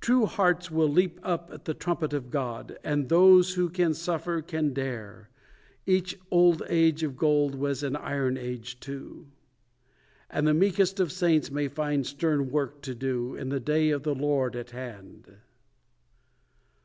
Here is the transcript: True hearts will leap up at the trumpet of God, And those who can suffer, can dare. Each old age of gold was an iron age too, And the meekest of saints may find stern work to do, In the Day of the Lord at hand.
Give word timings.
True 0.00 0.26
hearts 0.26 0.70
will 0.70 0.86
leap 0.88 1.18
up 1.24 1.50
at 1.52 1.64
the 1.64 1.74
trumpet 1.74 2.12
of 2.12 2.30
God, 2.30 2.78
And 2.84 3.08
those 3.08 3.54
who 3.54 3.68
can 3.68 3.92
suffer, 3.92 4.40
can 4.40 4.72
dare. 4.72 5.30
Each 5.84 6.16
old 6.30 6.62
age 6.68 7.02
of 7.02 7.16
gold 7.16 7.56
was 7.56 7.82
an 7.82 7.96
iron 7.96 8.36
age 8.38 8.78
too, 8.78 9.26
And 10.30 10.46
the 10.46 10.54
meekest 10.54 11.00
of 11.00 11.10
saints 11.10 11.50
may 11.50 11.66
find 11.66 12.06
stern 12.06 12.52
work 12.52 12.82
to 12.82 12.94
do, 12.94 13.34
In 13.34 13.48
the 13.48 13.58
Day 13.58 13.90
of 13.90 14.04
the 14.04 14.14
Lord 14.14 14.54
at 14.54 14.70
hand. 14.70 15.38